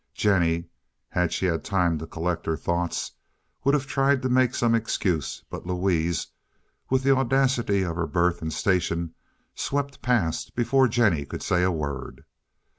Jennie, 0.15 0.67
had 1.09 1.31
she 1.31 1.45
had 1.45 1.63
time 1.63 1.99
to 1.99 2.07
collect 2.07 2.47
her 2.47 2.57
thoughts, 2.57 3.11
would 3.63 3.75
have 3.75 3.85
tried 3.85 4.23
to 4.23 4.29
make 4.29 4.55
some 4.55 4.73
excuse, 4.73 5.43
but 5.51 5.67
Louise, 5.67 6.25
with 6.89 7.03
the 7.03 7.15
audacity 7.15 7.83
of 7.83 7.95
her 7.97 8.07
birth 8.07 8.41
and 8.41 8.51
station, 8.51 9.13
swept 9.53 10.01
past 10.01 10.55
before 10.55 10.87
Jennie 10.87 11.27
could 11.27 11.43
say 11.43 11.61
a 11.61 11.71
word. 11.71 12.25